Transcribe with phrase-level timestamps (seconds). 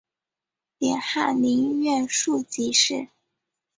[0.79, 3.07] 点翰林院庶吉士。